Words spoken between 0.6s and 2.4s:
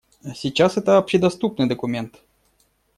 это общедоступный документ.